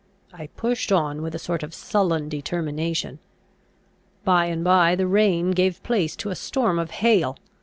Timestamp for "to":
6.15-6.31